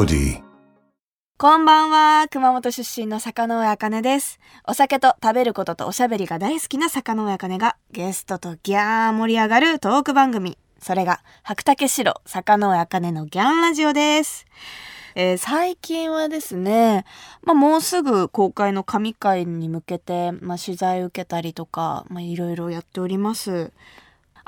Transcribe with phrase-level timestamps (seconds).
[0.00, 0.42] ody
[1.36, 2.26] こんばんは。
[2.30, 4.40] 熊本出身の坂上茜です。
[4.66, 10.56] お酒と食べることとおしゃべりが大好きな坂上茜がゲストとギャー盛り上がるトーク番組。
[10.80, 14.46] それが白竹城坂上茜のギャンラジオです。
[15.16, 17.04] えー最近はですね、
[17.42, 23.70] まあ、もうすぐ公開の神回に向けて、まあ、取材を受けたりとか、まあ、いろいろやっております。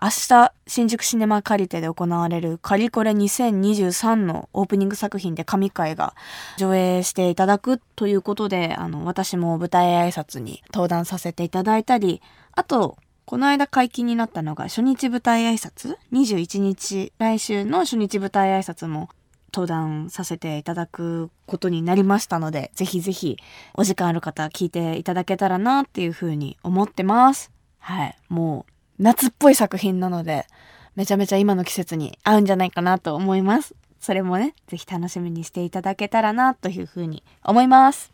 [0.03, 6.17] 明日、新宿シネマカリテで行われるカリコレ2023のオープニング作品で神回が
[6.57, 19.09] 上映していただくということで、あの、私も舞台挨拶に登壇させていただいたり、あと、この間解禁になったのが初日舞台挨拶 ?21 日、来週の初日舞台挨拶も
[19.55, 23.37] 登壇させていただくことになりましたので、ぜひぜひ
[23.75, 27.53] お時間ある方聞いていただけたらなっていうふうに思ってます。
[27.79, 28.17] はい。
[28.29, 28.72] もう
[29.03, 30.47] 夏っぽい作品なので、
[30.95, 33.75] めちゃめちゃ今の季節に合うんじゃないかなと思います。
[33.99, 38.13] それもね、ぜひ楽しみにしていただけたらなというふうに思います。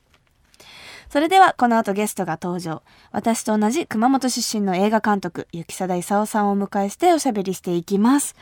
[1.10, 2.82] それではこの後ゲストが登場。
[3.12, 8.34] 私と同じ熊本出身の映画監督、雪貞勲さんをお迎えしておしゃべりしていきます。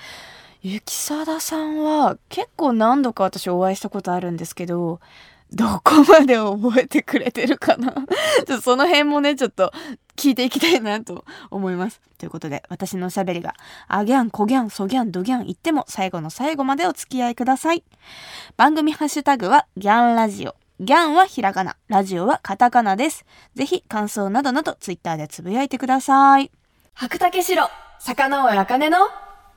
[0.62, 5.00] 雪貞さんは結構何度か私お会いしたことあるんですけど、
[5.52, 7.92] どこまで覚えてくれてるかな？
[7.94, 9.72] ちょっとその辺もね、ちょっと
[10.16, 12.00] 聞いていきたいなと思います。
[12.19, 13.55] ということで、私のおしゃべりが、
[13.86, 17.84] あギャン、こギャン、そギャン、ドギャン言っても最後の最後までお付き合いください。
[18.56, 20.56] 番組ハッシュタグはギャンラジオ。
[20.78, 23.25] ギャンはひらがな、ラジオはカタカナです。
[23.55, 26.50] ぜひ感想などなどツイッターでつぶやいてください。
[26.94, 28.98] 白竹城、坂上茜の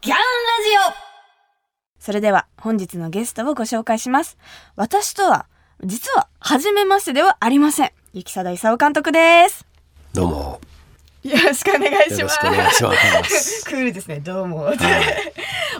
[0.01, 0.21] ギャンラ
[0.93, 1.09] ジオ
[1.99, 4.37] それでは本日のゲストをご紹介します。
[4.77, 5.47] 私とは、
[5.81, 7.91] 実は初めましてではありません。
[8.13, 9.66] 雪貞勲監督です。
[10.11, 10.61] どうも。
[11.23, 12.19] よろしくお願いします。
[12.19, 13.66] よろしくお願いします。
[13.66, 14.19] クールですね。
[14.19, 14.73] どうも。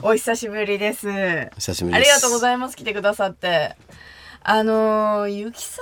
[0.02, 1.50] お久しぶりです。
[1.56, 2.12] 久しぶりです。
[2.14, 2.78] ありがとうございます。
[2.78, 3.76] 来てくださって。
[4.42, 5.82] あのー、雪貞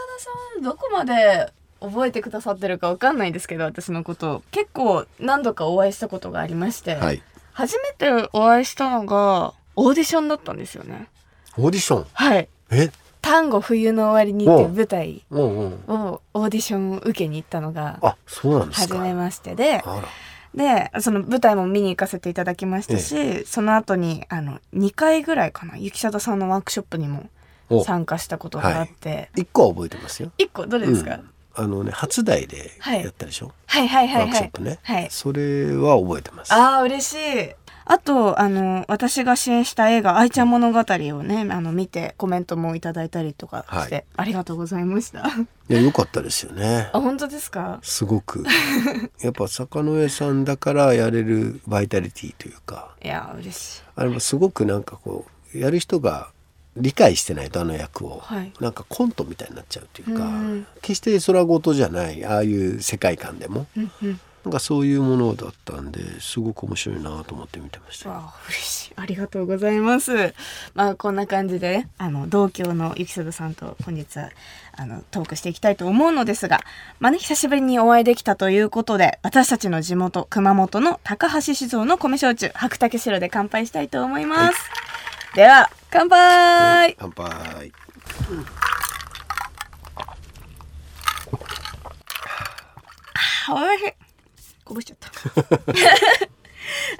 [0.55, 4.41] さん、どこまで覚えてくださってるかわかんないですけど、私のこと。
[4.49, 6.95] 結構何度かお会いしたことがありまして。
[6.95, 7.21] はい。
[7.53, 11.07] 初めてお会いしたのが、オーディションだったんですよね。
[11.55, 12.05] オーディション？
[12.11, 12.49] はい。
[12.71, 12.89] え
[13.27, 15.23] 単語冬の終わりにっていう舞台。
[15.31, 18.15] をオーディション受けに行ったのが。
[18.71, 19.83] 初めましてで。
[20.55, 27.29] で、その舞台も見に行かせていただきましたし、その後に、あの、2回ぐらいかな、雪貞さんのワークショップにも
[27.69, 30.31] お参加したことがあって、一個は覚えてますよ。
[30.37, 33.51] 1個どれですか、うんあのね、初台ではいやったでしょ？
[33.65, 34.51] はいはいはいはいワークショッ。
[34.51, 34.77] プね。
[34.83, 36.53] はいそれは覚えてます。
[36.53, 37.49] ああ、嬉しい。
[37.89, 45.19] あと、あの、私が主演した映画、愛ちゃん物語をね、あの、見てコメントもいただいたりとかして、はいありがとうございました。
[45.69, 46.99] いや、良かったですよねあ、。
[46.99, 47.79] 本当ですか？
[47.83, 48.43] すごく。
[49.21, 53.81] やっぱ坂上さんだからやれるバイタリティというか、いや、嬉しい。
[53.95, 56.29] あれもすごくなんかこう、やる人が
[56.75, 64.19] 理解してないとあの役を、はいなんかコントみたいになっちゃうというか、うん決して空事じゃないああいう世界観でも、うんうん。
[64.47, 68.11] なんかそういうものだったんですごく面白いなと思って見てました。
[68.11, 68.93] わあ、嬉しい。
[68.95, 70.33] ありがとうございます。
[70.73, 74.29] まあ、こんな感じで、あの、同郷のゆきそどさんと本日は、
[74.71, 76.61] あの、トークしていきたいと思うのですが、
[77.01, 84.57] まあね、久しぶりにお会いできたということで、私たちの地元、熊本の高橋酒造の米焼酎、白竹城で乾杯したいと思います。
[85.35, 87.73] では、乾杯、乾杯。
[93.49, 94.06] あおいしい。
[94.67, 95.09] こぼしちゃった。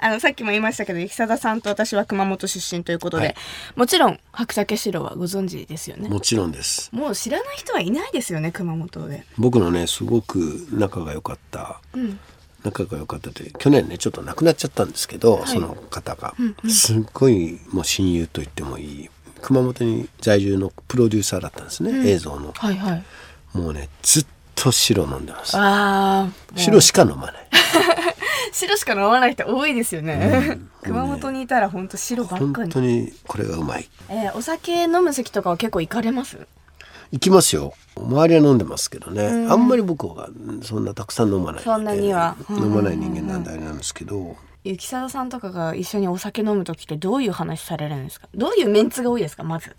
[0.00, 3.34] あの、さっきも言いましたけど、雪貞さんと私は熊本出身ということで、はい
[3.76, 6.08] もちろん、白竹城はご存知ですよね。
[6.08, 6.90] もちろんです。
[6.92, 9.24] もう知らない人はいないですよね、熊本で。
[9.36, 12.18] 僕のねすごく仲が良かったうん。
[12.64, 16.34] 仲が良かったって去年ねちょっと亡くなっちゃったんですけど、その方が、
[16.68, 19.10] すっごいもう親友と言ってもいい
[19.42, 23.04] 熊本に在住のプロデューサーだったんですね、映像のはいはい。
[23.52, 24.26] もうねずっ
[24.62, 25.56] と白飲んでます。
[25.56, 26.28] ああ。
[26.56, 27.34] 白しか飲まない。
[28.52, 30.58] 白しか飲まない人多いですよね。
[30.82, 32.80] 熊本にいたら本当白ばっかに本当。
[32.80, 33.88] にこれがうまい。
[34.08, 36.38] えーお酒飲む席とかは結構行かれます？
[37.10, 37.72] 行きますよ。
[37.96, 40.28] 周りは飲んでますけどね、あんまり僕は
[40.62, 42.36] そんなたくさん飲まないそんなには。
[42.50, 48.28] 飲まない人間なんであれなんですけど、雪貞さんとかが一緒にお酒飲む時ってどういう話されるんですか？
[48.34, 49.42] どういうメンツが多いですか？
[49.42, 49.74] まず。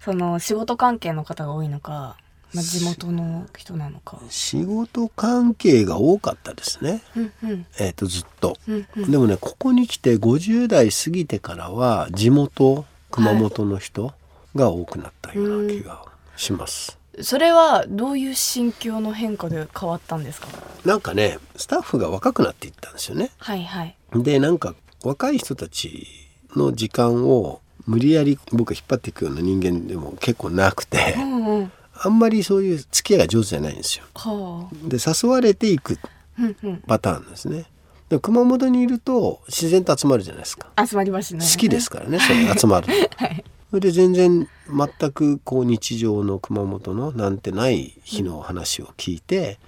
[0.00, 2.16] その仕事関係の方が多いのか、
[2.54, 4.18] まあ、地元の人なのか。
[4.28, 7.66] 仕事関係が多かったですね、うんうん。
[7.78, 14.12] えー、とずっと、うんうでもねここに来て50代過ぎてからは地元熊本の人
[14.54, 16.04] が多くなったような気が
[16.36, 20.48] します、それはどういう心境の変化で変わったんですか？
[20.84, 23.30] なんかねスタッフが若くなっていったんですよね。
[23.38, 23.96] はいはい。
[24.14, 24.74] でなんか
[25.04, 26.06] 若い人たち
[26.54, 31.72] の時間を無理やり僕が引っ張っていくような人間でも結構なくて、うんうん
[32.04, 34.04] あんまりそういう付き合いが上手じゃないんですよ。
[34.14, 35.98] はで誘われていく
[36.86, 37.66] パターンですね。
[38.08, 40.68] で熊本にいると自然と集まるじゃないですか。
[40.84, 42.94] 集まりますね好きですからね、それ集まるの。
[43.16, 49.58] はいそれで全然全くこう日常の熊本のなんてない日の話を聞いて、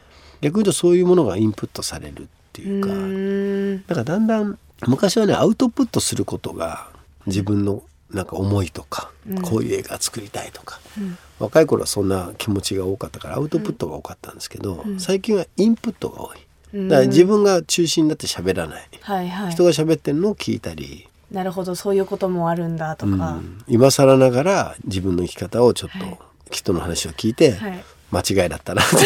[0.42, 6.88] 逆に言うとそういうものがインプットされるっていうか、だからだんだん昔はねアウトプットすることが
[7.26, 7.82] 自分の
[8.14, 9.42] なんか思いとか、うん。
[9.42, 11.18] こういう映画作りたいとか、うん。
[11.38, 16.38] 若い頃はそんな気持ちが多かったからアウトプットが多かったんですけど、最近はインプットが多い。
[16.74, 16.88] うん。
[16.88, 19.52] だから自分が中心になって喋らない、はいはい。
[19.52, 23.64] 人が喋ってるのを聞いたり、なるほどそういうこともあるんだとうか、ん。
[23.66, 27.84] 今更ながら自分の生き方をちょっと人の話を聞いて、はい
[28.14, 28.82] 間違いだったな。
[28.82, 28.96] っ て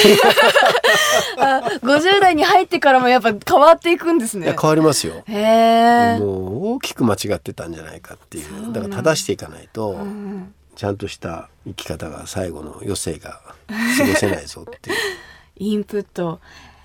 [1.38, 4.46] あ50代に入ってからもやっぱ変わっていくんですね。
[4.46, 5.22] いや変わりますよ。
[5.26, 6.18] へえ。
[6.18, 8.72] もう大きく間違ってたんじゃないかっていう。
[8.72, 8.82] だ。
[8.82, 14.96] から正していかないと、うんちゃんとした生き方が最後の余生が過ごせないぞっていう。
[15.58, 16.38] インプット。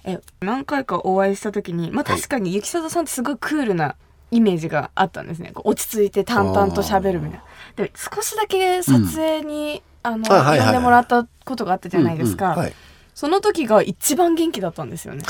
[0.03, 2.19] え何回かお会いした時にまあはい。
[2.19, 3.95] 確かに雪貞さんってすごいクールな
[4.31, 5.51] イメージがあったんですね。
[5.63, 7.39] 落ち着いて淡々と喋るみたい
[7.77, 7.85] な。
[7.85, 10.67] で少しだけ撮影に、あの、あはいはいはい。
[10.67, 12.73] 呼んでもらったことがあったじゃないですか、うんうんはい、
[13.15, 15.23] その時が一番元気だったんですよね。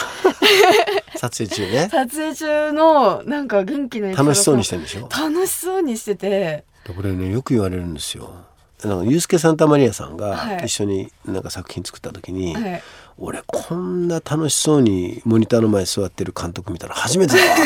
[1.16, 1.90] 撮影中ね。
[1.92, 5.08] 撮影中のなんか元気な楽しそうにしてるんでしょ？
[5.10, 6.66] 楽しそうにしてて。
[6.96, 8.34] これねよく言われるんですよ。
[8.84, 10.58] なんかユースケ・サンタマリアさんはい。
[10.58, 12.84] が一緒になんか作品作った時に、はい。
[13.18, 17.60] 俺こんな楽しそうにモニターの前に座ってる監督見たら初めてだわっ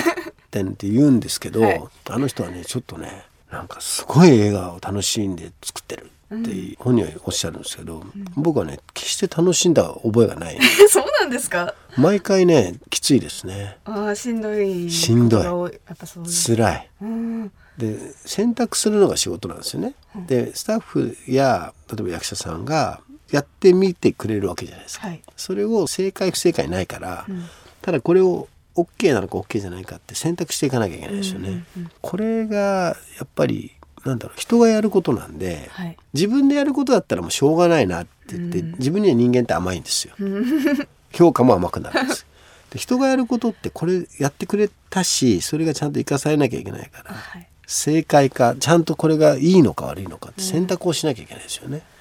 [0.51, 1.83] てって言うんですけど、 はい。
[2.09, 8.03] あの人はねちょっとねなんかすごい映画を楽しんで作ってるって本人はおっしゃるんですけど、
[8.35, 10.57] 僕はね決して楽しんだ覚えがない
[10.89, 11.73] そうなんですか？
[11.97, 13.77] 毎回ねきついですね。
[13.85, 15.39] あーしんどいしんど
[15.69, 15.71] い。
[15.87, 16.31] やっぱそういう。
[16.31, 16.89] 辛い。
[17.01, 17.51] うん。
[17.77, 19.93] で選択するのが仕事なんですよね。
[20.27, 23.01] でスタッフや例えば役者さんが
[23.31, 25.07] やってみてくれるわけじゃないですか。
[25.07, 25.21] はい。
[25.35, 27.45] それを正解不正解ないから、ん。
[27.81, 31.49] ただこれを OK なのか OK じゃないかって選択していかなきゃいけないですよね。
[31.49, 31.91] うんうんうん。
[32.01, 33.71] これがやっぱり
[34.07, 40.15] なんだろう人がやることなんで、はい自分でやることだったらもうしょうがないなって言って、自分には人間って甘いんですよ。
[41.13, 42.25] 評価も甘くなるんです。
[42.71, 51.77] で人がやることってこれやってくれたしそれがちゃんと生かされなきゃいけないから、はい正解かちゃんとこれがいいのか悪いのかって選択をしなきゃいけないですよね。
[51.77, 51.96] うん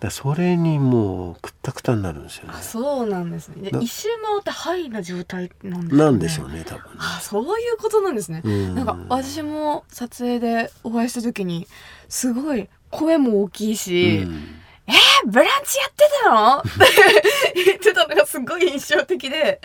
[0.00, 2.54] だそれにもうくったくたになるんですよね。
[2.56, 2.62] あ。
[2.62, 3.70] そうなんですね。
[3.70, 5.98] でな一周回ってハイな状態なんですね。
[6.04, 6.98] なんでしょうね多分ね。
[6.98, 8.74] あそういうことなんですね、うん。
[8.74, 11.66] なんか私も撮影でお会いした時に
[12.08, 14.56] すごい声も大きいし「うん。
[14.86, 14.96] えー
[15.26, 19.60] ブランチやってたの?」って言ってたのがすごい印象的で、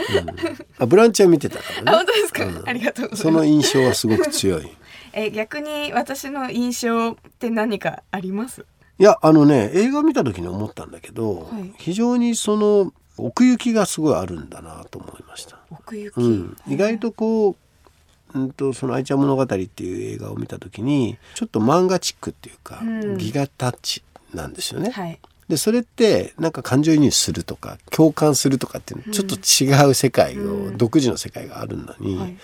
[0.78, 1.92] あブランチは見てたからね。
[1.92, 2.64] あ本当ですか、うん。
[2.70, 3.70] ありがとうござそのいます。
[3.70, 4.70] 印象はすごく強い。
[5.14, 8.66] え逆に私の印象って何かあります？
[8.98, 11.74] いやあのね映画見た時に思ったんだけど、はい。
[11.78, 15.60] 非常にその奥行きがすごいあるんだなと思いました。
[15.70, 17.56] 奥行き、うん、意外とこ
[18.34, 23.18] う、うん、とその「愛ちゃん物語」っていう映画を見た時にちょっと漫画チックっていうか、うん。
[23.18, 24.04] ギガタッチ
[24.34, 24.92] なんですよね。
[24.92, 25.20] はい。
[25.50, 30.78] でそれってなんか感情移入するとか共感するとかっていうのちょっと違う世界を、うん。
[30.78, 32.38] 独自の世界があるのに、はい。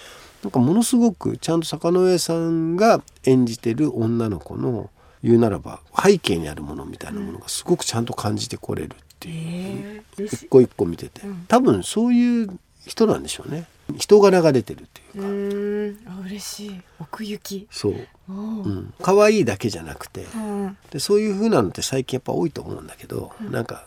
[0.43, 4.89] なんかものすごくちゃんと坂上さんが演じてる女の子の
[5.23, 11.45] 言うならば背景にあるものみたいなものがすごくちゃんと感じてこれるっていう、一個一個見てて、うん。
[11.47, 13.65] 多分そういう人なんでしょうね。
[13.97, 16.81] 人柄が出てるっていううか、嬉しい。
[16.99, 17.67] 奥行き。
[17.69, 18.63] そう、おう。
[18.63, 20.25] ーん、可愛いだけじゃなくて。
[20.35, 20.77] うん。
[20.89, 23.85] でそういう風なのって最近やっぱ多いと思うんだけど、なんか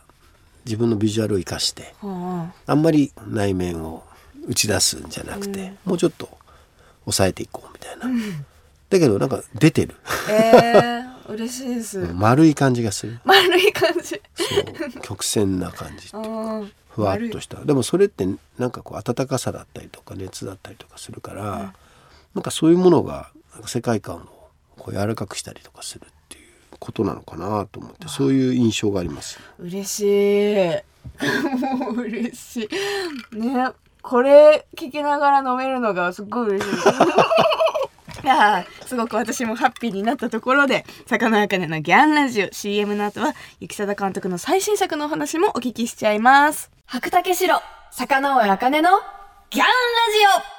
[0.64, 4.02] 自分のビジュアルを生かしてはあんまり内面を
[4.46, 6.28] 打ち出すんじゃなくて、もうちょっと
[7.04, 8.06] 抑えていこうみたいな、
[8.90, 9.94] だけどなんか出てる。
[10.04, 13.20] あえー、嬉しいです、丸い感じがする。
[13.24, 14.20] 丸い感じ。
[15.02, 17.64] 曲線な感じあーふわっとした。
[17.64, 18.26] でもそれって
[18.58, 21.74] なんかこう温かさだったりとか熱だったりとかするから、
[22.34, 23.30] なんかそういうものが
[23.66, 24.20] 世界観を
[24.78, 26.44] こう柔らかくしたりとかするっていう
[26.78, 29.40] ことなのかなと思ってそういう印象があります。
[29.58, 30.00] 嬉し
[30.52, 30.66] い。
[31.78, 32.68] もう嬉し
[33.32, 33.36] い。
[33.36, 33.70] ね。
[34.02, 36.76] これ聞きながら飲めるのがすっごい嬉しい
[38.24, 46.70] いやーすごく私もハッピーになったところで魚あかねのギャンラジオ CM の後は雪貞監督の最新作のお話もお聞きしちゃいます。
[46.86, 47.54] 白竹城
[47.92, 48.88] 魚尾あかねの
[49.50, 50.54] ギャンラジオ。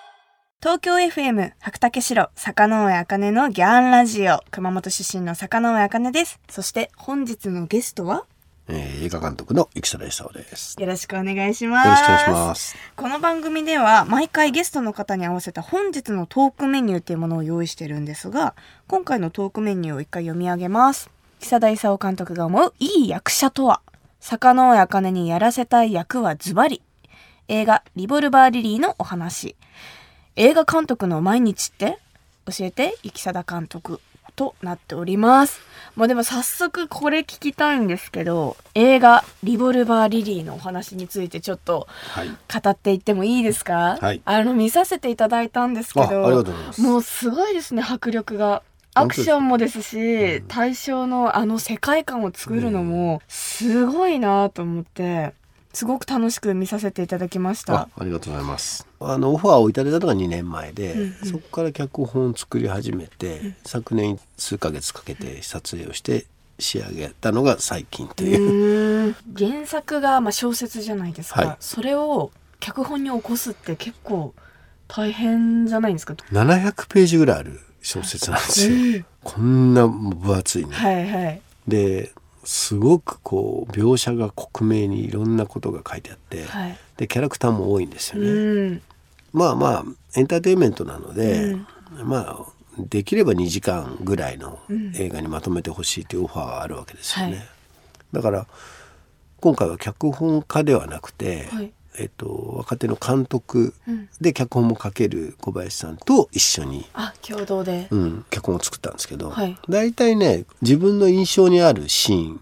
[0.61, 4.41] 東京 FM 白竹城坂上茜のギャンラジオ。
[4.51, 6.39] 熊本出身の坂上茜です。
[6.47, 8.27] そして本日のゲストは
[8.67, 10.75] えー映画監督の生田勲です。
[10.79, 11.87] よろしくお願いします。
[11.87, 12.75] よろしくお願いします。
[12.95, 18.55] この番組では毎回ゲストの方に合わせた本日のトークメニューっていうものを用意してるんですが
[18.87, 23.81] 今回のトークメニューを一回読み上げます久田勲監督が思ういい役者とは
[24.19, 26.81] 坂上茜にやらせたい役はズバリ
[27.47, 29.55] 映画「リボルバー・リリー」のお話
[30.35, 31.99] 映画監督の毎日って？
[32.47, 33.99] 教えて生貞監督
[34.35, 35.61] となっております。
[35.95, 42.27] もうでも早速これ聞きたいんですけど映画「リボルバー・リリー」のお話についてちょっとはい。
[42.27, 44.21] 語っていってもいいですか、はい。
[44.25, 46.81] あの見させていただいたんですけどう。
[46.81, 48.61] もうすごいですね迫力が。
[48.97, 50.45] アクションもですし、うん。
[50.47, 55.33] 対象のあの世界観を作るのもすごいなと思って
[55.75, 57.73] すごく楽しく見させていただきました。
[57.73, 58.87] あ、ありがとうございます。
[58.99, 61.13] あのオファーをいただいたのが2年前で、うんうん。
[61.25, 66.25] そこから脚本を作り始めて、昨年数ヶ月かけて撮影をして
[66.59, 68.27] 仕上げたのが最近とう。
[68.27, 69.15] いう。
[69.37, 71.57] 原作がまあ小説じゃないですか、はい。
[71.59, 74.33] それを脚本に起こすって結構
[74.87, 78.75] 大変じゃないんですか？700ページぐらいある小説なんですよ。
[78.75, 80.75] うんこんな分厚いね。
[80.75, 81.41] はいはい。
[81.67, 82.11] で
[82.45, 88.29] すごくこう描写が克明にいろんなことが書いてあって、はいでキャラクターも多いんですよね。
[88.29, 88.81] うん
[89.33, 89.83] まあまあ
[90.15, 91.67] エンターテインメントなので、うん
[92.03, 92.45] まあ
[92.77, 97.33] できれば2時間ぐらいのうん映画にまとめてほしいというオファーがあるわけですよね。
[97.33, 97.45] はい
[98.13, 98.47] だから
[99.41, 104.09] 今回は脚本家ではなくて、はいえっと、若手の監督うん。
[104.21, 109.57] で脚本も書ける小林さんと一緒に、あ共同で、うん、脚本を作ったんですけど、はい。
[109.69, 112.41] 大体ね自分の印象にあるシーン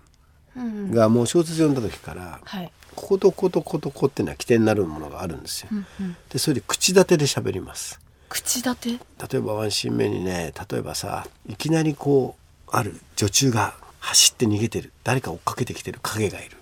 [0.55, 2.71] うんがもう小説読んだ時から、はい。
[2.95, 5.69] こことこことこことこっていうのは起点になるものがあるんですよ。
[5.71, 6.15] うんうん。
[6.29, 7.99] でそれで口立てで喋ります。
[8.29, 8.89] 口立て？
[8.89, 12.35] 例えばワンシーン目にね例えばさいきなりこ
[12.67, 14.91] うある女中が走って逃げてる。
[15.03, 16.57] 誰か追っかけてきてる影がいる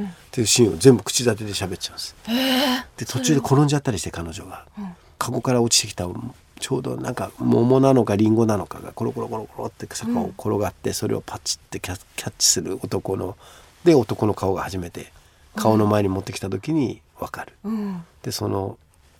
[0.00, 2.16] っていうシーンを全部口立てで喋っちゃうんです。
[2.28, 4.88] ええで途中で転んじゃったりして彼女が、うん。
[5.18, 6.06] カゴから落ちてきた
[6.60, 13.36] ちょうどなんか桃なのかリンゴなのかがコロコロコロコロって坂を転がってそれをパチってキャッチする男の
[13.84, 15.12] で男の顔が初めて
[15.56, 17.52] 顔の前に持ってきた時に分かる。
[17.64, 18.04] うん。
[18.22, 18.78] でその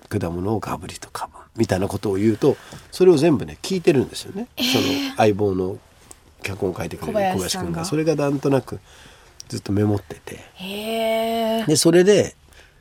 [0.09, 2.57] 果物をガブリと噛むみたいなことを言うと
[2.91, 5.79] それを全部ね聞いてるんですよね、その相棒の
[6.43, 7.85] 脚本を書いてくれる小林君が。
[7.85, 8.81] それがなんとなく
[9.55, 11.65] ずっとメモってて。
[11.69, 12.35] でそれで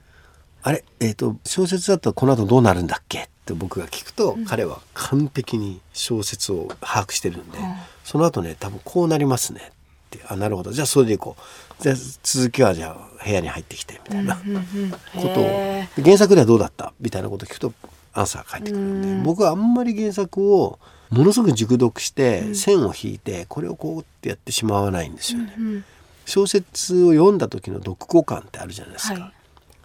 [0.63, 7.73] 「あれ、えー、と小説だったらこの後どうなるんだっけ?」って僕が聞くと、彼は完璧に小説を把握してるんで、うん。
[8.05, 9.59] その後ね多分こうなりますね。
[9.69, 9.71] っ
[10.09, 10.71] てあなるほど。
[10.71, 11.83] じゃあそれでいこう。
[11.83, 14.39] じゃあ続きはじゃあ部屋に入ってきてみたいな。
[14.43, 14.91] うんうんうん。
[14.91, 15.43] ことを。
[15.43, 16.93] へで原作ではどうだった？
[17.01, 17.73] みたいなことを聞くと
[18.13, 19.23] アンサーが返ってくるんでうん。
[19.23, 22.55] 僕はあんまり原作をものすごく熟読して、うん。
[22.55, 25.53] 線を引いてこれをこうってやってしまわないんですよね。
[26.25, 29.19] 小説を読んだ時の読後感ってあるじゃないですか。
[29.19, 29.33] はい。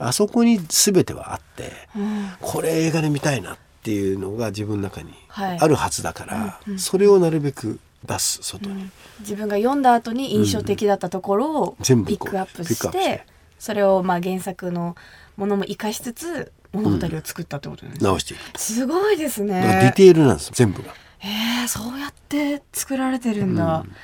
[0.01, 2.31] あそこに全てはあってうん。
[2.41, 5.59] これ映画で見たいなっていうのが自分の中にはい。
[5.59, 6.79] あるはずだから、うんうん。
[6.79, 8.93] それをなるべく出す外に、うん。
[9.21, 12.91] 自分が読んだ後に印象的だったところを全部ピックアップしして。
[12.91, 13.27] て
[13.59, 14.95] それをまあ原作の
[15.37, 18.09] ものも生かしつつ物語を作ったってことなんですね。
[18.09, 18.59] 直していくと。
[18.61, 20.91] すごいですだからディねテールなんです全部が。
[21.19, 23.97] へえそうやって作られてるんだ、うん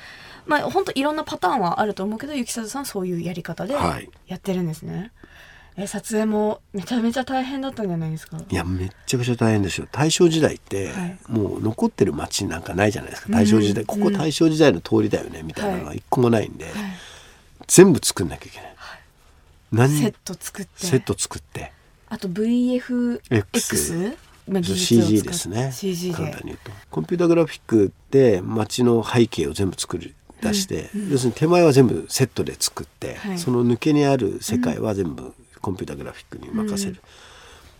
[0.45, 4.09] まあ本当いろんなパターンはあると思うけど雪里さんそういうやり方ではい。
[4.27, 5.11] やってるんですね、
[5.77, 8.37] え撮影もめちゃめちゃ大変だったんじゃないですか？
[8.37, 9.87] いやめっちゃくちゃ大変ですよ。
[9.91, 11.17] 大正時代って、はい。
[11.27, 13.29] もう残ってる町なんかないじゃないですか。
[13.29, 13.87] 大正時代、うん。
[13.87, 16.73] ここ大正時代の通りだよねみたいなのが一個もないんで、はい。
[17.67, 18.75] 全部作んなきゃいけない、
[19.71, 19.89] 何？
[19.99, 20.71] セット作って。
[20.85, 21.71] セット作って。
[22.07, 24.15] あと VFX
[24.63, 25.71] CG ですね。
[25.71, 26.15] CG で。
[26.15, 26.71] 簡単に言うと。
[26.91, 30.13] コンピュータグラフィックで街の背景を全部作り
[30.47, 31.01] 出して、うん。
[31.01, 31.11] うん。
[31.11, 33.39] 要するに手前は全部セットで作って、はい。
[33.39, 37.01] その抜けにある世界は全部コンピュータグラフィックに任せる、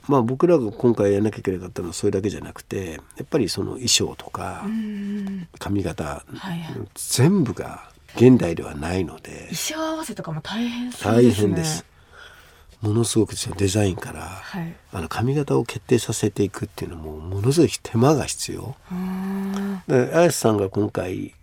[0.07, 6.61] まあ僕らが今回やらなきゃいけなかったのはそれだけじゃなくてやっぱりその衣装とかうん髪型、はいはい。
[6.95, 10.95] 全部が現代ではないので衣装合わせとかも大変ね。
[11.03, 11.85] 大変です。
[12.81, 14.75] ものすごくデザインから、はい。
[14.91, 18.75] あの髪型を決定させていくっていうのもものすごい手間が必要。
[19.87, 21.33] で綾瀬さんが今回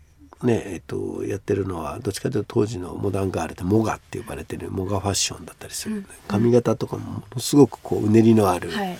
[0.42, 6.06] ねえっと、やってるのはどっちかというと当時のモダンガールでモガって呼ばれてるモガファッションだったりする、うん。
[6.28, 8.98] 髪型とかもものすごくこううねりのあるはい。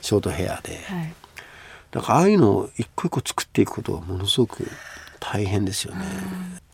[0.00, 1.14] ショートヘアで、はい。
[1.92, 4.66] だからああいうのを一個一個作っていくことはものすごく
[5.20, 6.04] 大変ですよね。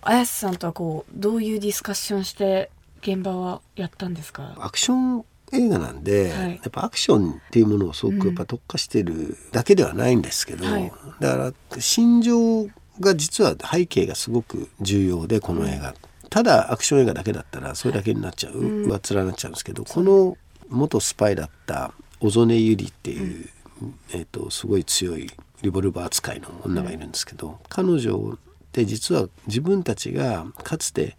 [0.01, 2.71] 綾瀬さんとはこうどういうディスカッションして
[3.03, 4.55] 現場はやったんですか？
[4.59, 6.51] アクション映画なんで、はい。
[6.53, 10.93] やっぱアクションっていうものをすごくやっぱ特化してるだけではないんですけど、はい。
[11.21, 12.69] だから心情
[13.01, 15.91] が実は背景がすごく重要でこの映画。
[15.91, 15.95] っ
[16.31, 20.37] ただアクション映画だけだったらそれだけになっちゃう、上っ面になっちゃうんですけどこの
[20.69, 23.49] 元スパイだった小曽根百合っていう、
[24.13, 25.31] えー、とすごい強い
[25.63, 28.39] リボルバー使いの女がいるんですけど、彼女っ
[28.73, 31.17] て実は自分たちがかつて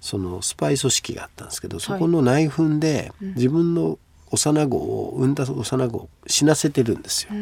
[0.00, 3.98] そのスパイ組織があったんですけどそこの内紛で自分の
[4.30, 7.32] 幼子を産んだ幼子を死なせてるんですよ。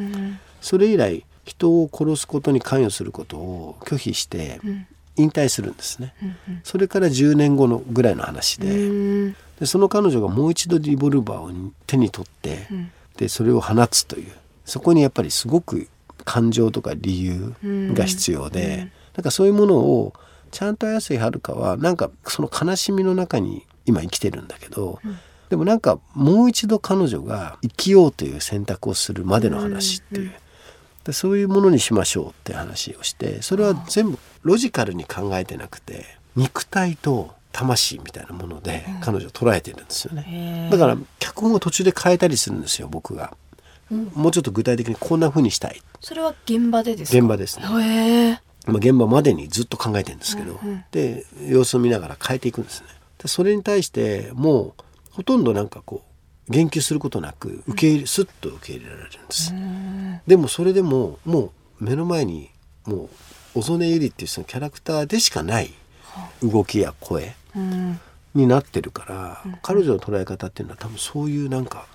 [0.61, 4.61] それ以来人を殺すことに関与することを拒否して
[5.17, 6.13] 引退するんですね。
[6.65, 9.33] それから10年後のぐらいの話で。
[9.59, 12.69] でその彼女がもう一度リボルバーを手に取って、
[13.17, 14.33] でそれを放つという。
[14.67, 15.89] そこにやっぱりすごく
[16.25, 20.13] 感情とか理由が必要で、なんかそういうものを
[20.51, 24.99] ちゃんと綾瀬はるかはなんかその悲しみの中に今生きてるんだけど、
[25.49, 30.33] でもなんかもう一度彼女が生きようという選択をするまでの話っていう、
[31.07, 40.69] でそういうものにしましょうって話をしてそれは全部ロジカルに考えてなくて肉体と魂みたいなもので彼女を捉えてるんですよね。
[40.71, 43.37] だから脚本を途中で変えたりするんですよ僕が。
[44.15, 47.19] もうちょっと具体的にこんな風にしたいそれは現場でですか？
[47.19, 48.41] 現場ですね。
[48.67, 50.59] まあ、現場までにずっと考えてるんですけど、
[50.91, 52.89] で様子を見ながら変えていくんですね。
[53.23, 54.83] でそれに対してもう
[55.13, 56.16] ほとんどなんかこう
[56.49, 59.55] 言及することなく受け入れ、スッと受け入れられるんです。
[60.27, 62.51] でもそれでももう目の前に
[62.85, 63.09] もう
[63.55, 65.73] 小曽根百合っていうそのキャラクターでしかない
[66.43, 68.01] 動きや声うん。
[68.35, 71.87] になってるから、彼女の捉え方っていうのは多分そういうなんか。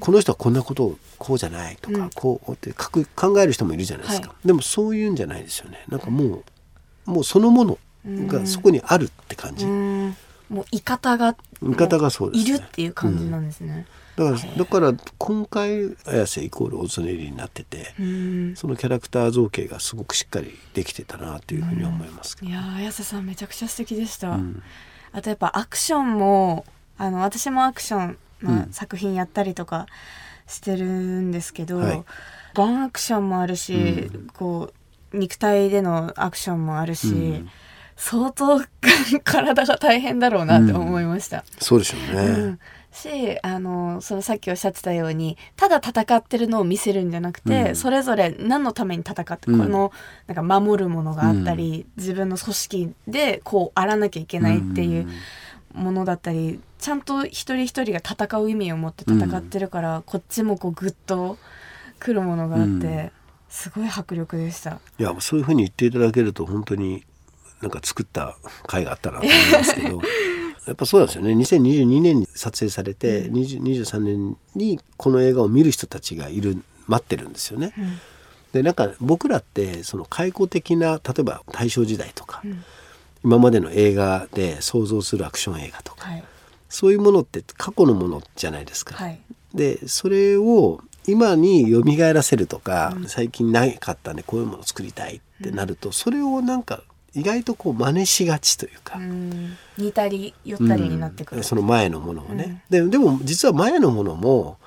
[0.00, 5.84] この人はこんなことをこうじゃないとか、こうって考える人もいるじゃないですか、はでもそういうんじゃないですよね。
[5.88, 6.42] なんかも
[7.06, 10.16] うもうそのものがそこにあるって感じ、うん
[10.50, 12.56] もう言い方が見方がそうですね。
[12.56, 13.86] いるっていう感じなんですね。
[14.16, 18.56] だからだから今回綾瀬イコール小曽根入になってて、うん。
[18.56, 24.30] そのキャラクター造形がすごくしっかりできてたなというふうに思いますけど、いやー綾瀬さんめちゃくちゃ素敵でした。
[24.30, 24.62] うん。
[25.12, 26.66] あとやっぱアクションも
[26.98, 28.72] あの私もアクション、まあうん。
[28.72, 29.86] 作品やったりとか
[30.48, 32.04] してるんですけど、はい。
[32.56, 34.26] ワンアクションもあるし、うん。
[34.34, 34.72] こ
[35.12, 37.50] う肉体でのアクションもあるし、うん
[38.02, 38.58] 相当
[39.24, 41.44] 体が大変だろうなって思いました。
[41.58, 42.58] そうでしょうね、うん。
[42.90, 47.76] しあのそのさっきおっしゃってたようにただ戦ってるのを見せるんじゃなくて、うん。
[47.76, 49.60] それぞれ何のために戦って、うん。
[49.60, 49.92] この
[50.26, 55.06] なんか守るものがあったり、自分の組織でこうあらなきゃいけないっていう
[55.74, 61.36] ものだったりちゃんと一人一人が戦う意味を持って戦ってるから、こっちもこうグッと
[61.98, 63.10] くるものがあって、うん。
[63.50, 64.80] すごい迫力でした。
[64.98, 67.04] いやそういうふうに言っていただけると本当に
[67.60, 70.00] なんか作った回があったなと思いますけど
[70.66, 71.32] やっぱそうなんですよね。
[71.32, 77.72] 2022年に撮影されて、20 23年にこの映画を見る人たちがいる待ってるんですよね。
[78.52, 82.64] でなんか僕らってその開口的な例えば大正時代とか、ん。
[83.24, 86.24] 今までの映画で想像するアクション映画とか、はい、
[86.68, 88.94] そういうものって過去のものじゃないですか。
[88.94, 89.20] はい。
[89.54, 96.82] でそれを今に蘇らせるとか、最近なかったんでこういうものを作りたいってなると、それをなんか
[97.14, 99.56] 意外とこう真似しがちというか、うん。
[99.76, 101.38] 似たり寄ったりになってくる。
[101.38, 101.44] うん。
[101.44, 104.58] その前のものをね、ででも実は前のものも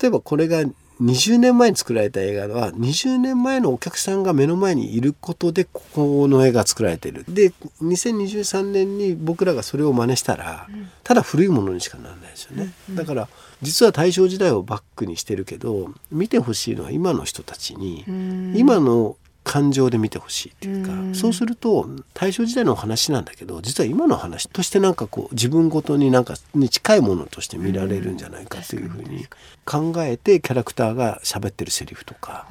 [0.00, 0.62] 例えばこれが
[1.00, 7.24] 20年前に作られた映画は20年前のお客さんが目の前にいることでここの映画が作られてる。
[7.26, 10.68] で2023年に僕らがそれを真似したら、
[11.02, 13.28] ただ古いものにしかならないですよね、だから
[13.62, 18.54] 実は大正時代をバックにしてるけど見てほしいのは今の人たちに、うん。
[18.56, 21.14] 今の感情で見てほしいっていうか、うん。
[21.14, 29.26] そうすると大正時代の話なんだけど実は今の話としてなんかこう自分ごとになんかに近いものとして見られるんじゃないかというふうに
[29.64, 32.46] 考えてキャラクターが喋ってるセリフとか、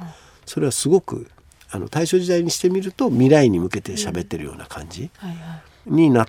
[0.46, 1.30] それはすごく
[1.70, 5.10] あの大正時代にしてみると未来に向けて喋ってるような感じ
[5.86, 6.26] になっ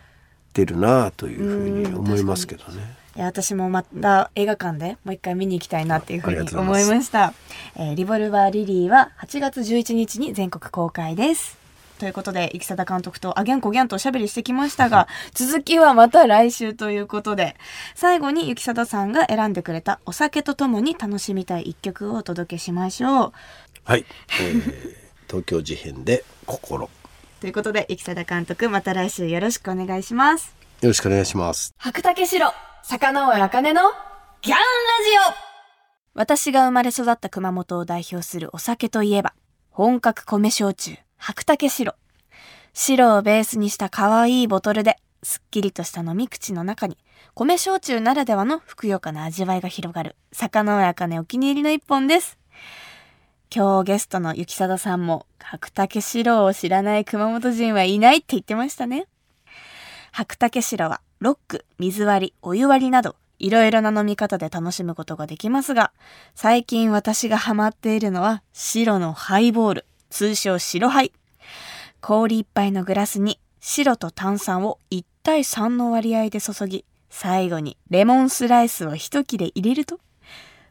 [0.53, 3.00] てるなというふうに思いますけどね。
[3.15, 7.33] いや私もまた映画館でもう一回見に行きたいなっていうふうに思いました。
[7.75, 11.61] えーリボルバー・リリーは8月11日に全国公開です。
[11.99, 17.55] ということで、生貞監督とあギャンコギャンとおしゃべりしてきましたが、 続きはまた来週ということで、
[17.93, 23.33] 最後に雪貞さんが選んでくれたお酒とともに楽しみたい一曲をお届けしましょう。
[23.83, 24.05] はい、
[24.39, 26.89] えー東京事変で心よ
[27.39, 30.53] ということで、雪貞監督、また来週よろしくお願いします。
[30.87, 31.73] ろしくお願いします。
[31.77, 32.51] 白竹城、
[32.91, 33.81] 坂上茜の
[34.41, 34.61] ギャンラジ
[36.13, 39.33] オ私が生まれ育った熊本を代表するお酒といえば、
[39.69, 41.95] 本格米焼酎、白竹白。
[42.73, 46.97] 白をベースにした可愛いボトルで、すっきりとした飲み口の中に、
[47.33, 52.37] 米焼酎ならではのふくよかな味わいが広がる、坂上茜お気に入りの一本です。
[53.55, 59.07] 今日ゲストの雪貞さんも、白竹白を知らない熊本人はいないって言ってましたね。
[60.11, 65.91] 白竹白はロック、水割り、お湯割りなど、いろいろな飲み方で楽しむことができますが、
[66.33, 71.13] 最近私がハマっているのは白のハイボール、通称白ハイ。
[71.99, 79.99] 氷一杯のグラスに白と炭酸を1対3の割合で注ぎ、最後にレモンスライスを一切れ入れると、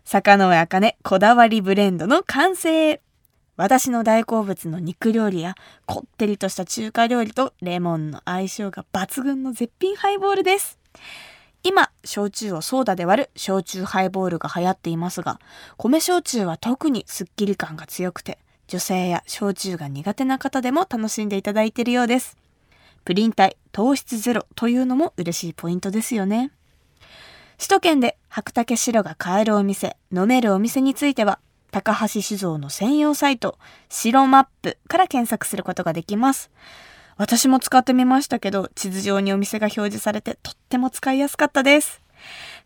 [0.04, 3.00] 坂上茜こだわりブレンドの完成
[3.60, 10.78] 私の大好物の肉料理やこってりとした中華料理とレモンの相性が抜群の絶品ハイボールです。
[11.62, 15.40] 今、焼酎をソーダで割る焼酎ハイボールが流行っていますが、
[15.76, 22.38] 米焼酎は特にスッキリ感が強くて、女性や焼酎が苦手な方でも楽しんでいただいているようです。
[23.04, 26.50] プリン体、糖質ゼロというのも嬉しいポイントですよね。
[27.58, 36.50] 首都圏で白竹白が買えるお店、飲めるお店については、高橋酒造の専用サイト、白マップから検索することができます。
[37.16, 42.00] 私も使ってみましたけど、地図上にお店が表示されてとっても使いやすかったです。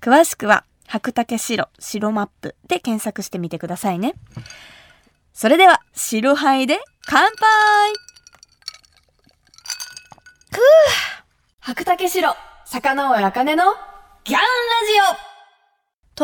[0.01, 4.14] 詳しくは、白竹白、白マップで検索してみてくださいね。
[5.33, 7.93] それでは、白杯で乾杯
[10.53, 10.61] くぅ
[11.61, 13.64] 白竹白、坂上茜の
[14.25, 14.45] ギャンラ
[15.17, 15.34] ジオ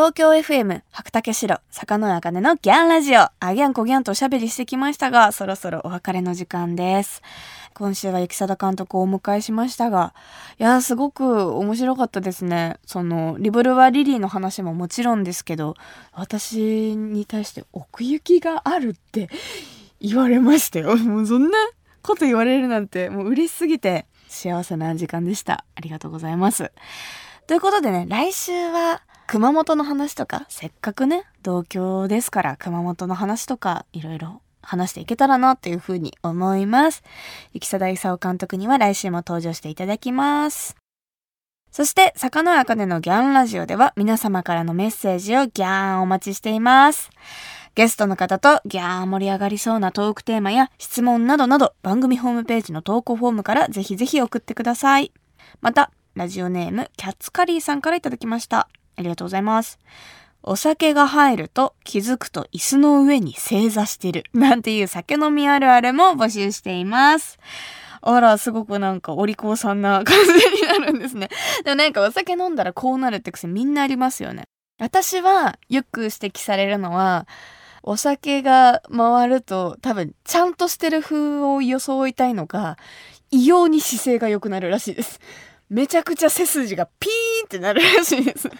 [0.00, 3.20] 東京 FM 白竹城坂野茜のギャンラジオ。
[3.38, 7.20] あギャンコギャンとおしゃべりしてきましたがそろそろお別れの時間です。
[7.74, 10.14] 今週は雪貞監督をお迎えしましたが
[10.58, 12.78] いやすごく面白かったですね。
[12.86, 15.74] そのリボルバーリリーの話ももちろんですけど
[16.14, 19.28] 私に対して奥行きがあるって
[20.00, 20.96] 言われましたよ。
[21.04, 21.58] もうそんな
[22.00, 25.66] こと言われるなんてもう嬉しすぎて幸せな時間でした。
[25.74, 26.72] ありがとうございます。
[27.46, 37.04] ということでね来週は熊本の話とか、せっかくね、同郷ですから熊本の話とか、いろいろ話していけたらなというふうに思います。
[37.52, 40.74] 雪貞勲監督には来週も登場していただきます。
[41.70, 47.08] そして、坂の茜のギャンラジオでは皆様からのメッセージをギャーンお待ちしています。
[47.76, 55.12] ゲストの方とギャーン盛り上がりそうなトークテーマや質問などなど番組ホームページの投稿フォームからぜひぜひ送ってください。
[55.60, 58.68] また、ラジオネームキャッツカリーさんからいただきました。
[59.00, 59.78] ありがとうございます。
[60.42, 64.24] お酒が入ると気づくと椅子の上に正座してる。
[64.32, 67.38] なんていう酒飲みあるあるも募集しています。
[68.02, 71.28] あら、すごくなんかお利口さんな感じになるんですね。
[71.64, 74.44] でもなんかお酒飲んだらこうなるって癖みんなありますよね。
[74.78, 77.26] 私はよく指摘されるのは、
[77.82, 82.76] お酒が回ると多分ちゃんとしてる風を装いたいのか、
[83.30, 85.20] 異様に姿勢が良くなるらしいです。
[85.68, 88.50] めちゃくちゃ背筋がピーンってなるらしいです。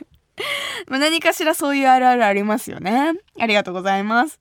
[0.89, 3.13] ま何かしらそういうあるあるありますよね。
[3.39, 4.41] ありがとうございます。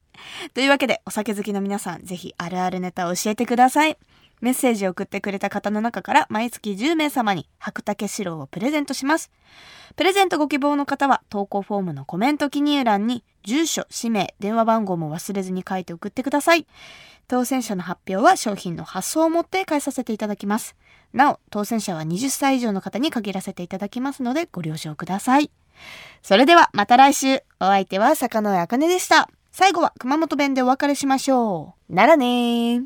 [0.54, 3.98] というわけで、お酒好きの皆さん、ぜひあるあるネタを教えてください。
[4.42, 9.32] メッセージを送ってくれた方の中から毎月10名様に白竹白をプレゼントします。
[9.96, 16.66] プレゼントご希望の方は投稿フォームのコメント記入欄に住所、氏名、電話番号も忘れずに書いて送ってください。
[17.28, 20.76] 当選者の発表は商品の発送をもって返させていただきます。
[21.14, 25.52] なお、当選者は20歳以上の方に限らせていただきますのでご了承ください。
[26.22, 27.42] それではまた来週。
[27.60, 29.30] お相手は坂上茜でした。
[29.52, 31.94] 最後は熊本弁でお別れしましょう。
[31.94, 32.84] ならねー。